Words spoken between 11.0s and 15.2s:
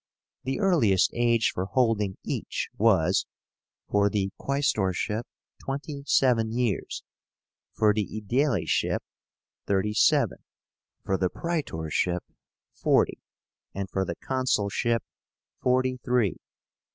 for the praetorship, forty; and for the consulship,